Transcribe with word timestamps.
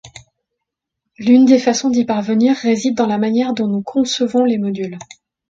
L'une 1.19 1.45
des 1.45 1.59
façons 1.59 1.91
d'y 1.91 2.05
parvenir 2.05 2.55
réside 2.55 2.95
dans 2.97 3.05
la 3.05 3.19
manière 3.19 3.53
dont 3.53 3.67
nous 3.67 3.83
concevons 3.83 4.43
les 4.43 4.57
modules. 4.57 4.97